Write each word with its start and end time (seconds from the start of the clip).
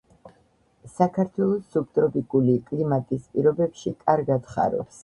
საქართველოს 0.93 1.67
სუბტროპიკული 1.75 2.57
კლიმატის 2.73 3.31
პირობებში 3.37 3.97
კარგად 4.07 4.55
ხარობს. 4.57 4.95